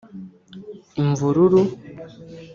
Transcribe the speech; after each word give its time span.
‘Imvururu’ 1.01 1.61